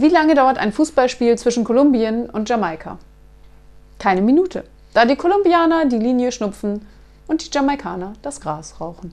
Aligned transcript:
Wie 0.00 0.08
lange 0.08 0.34
dauert 0.34 0.56
ein 0.56 0.72
Fußballspiel 0.72 1.36
zwischen 1.36 1.62
Kolumbien 1.62 2.30
und 2.30 2.48
Jamaika? 2.48 2.96
Keine 3.98 4.22
Minute, 4.22 4.64
da 4.94 5.04
die 5.04 5.14
Kolumbianer 5.14 5.84
die 5.84 5.98
Linie 5.98 6.32
schnupfen 6.32 6.86
und 7.26 7.44
die 7.44 7.50
Jamaikaner 7.54 8.14
das 8.22 8.40
Gras 8.40 8.80
rauchen. 8.80 9.12